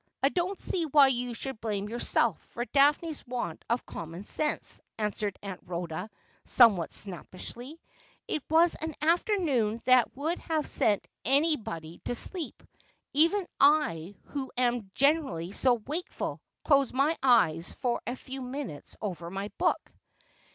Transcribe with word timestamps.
'I 0.23 0.29
don't 0.29 0.59
see 0.59 0.87
why 0.87 1.09
you 1.09 1.35
should 1.35 1.61
blame 1.61 1.87
yourself 1.87 2.41
for 2.41 2.65
Daphne's 2.65 3.23
want 3.27 3.63
of 3.69 3.85
common 3.85 4.23
sense,' 4.23 4.81
answered 4.97 5.37
Aunt 5.43 5.63
Ehoda 5.63 6.09
somewhat 6.43 6.91
snappishly.' 6.91 7.79
It 8.35 8.41
was 8.49 8.73
an 8.73 8.95
afternoon 9.03 9.79
that 9.85 10.17
would 10.17 10.39
have 10.39 10.65
sent 10.65 11.07
any 11.23 11.55
body 11.55 12.01
to 12.05 12.15
sleep. 12.15 12.63
Even 13.13 13.45
I, 13.59 14.15
who 14.23 14.51
am 14.57 14.89
generally 14.95 15.51
so 15.51 15.75
wakeful, 15.75 16.41
closed 16.63 16.95
my 16.95 17.15
eyes 17.21 17.71
for 17.71 18.01
a 18.07 18.15
few 18.15 18.41
minutes 18.41 18.95
over 19.03 19.29
my 19.29 19.49
book.' 19.59 19.91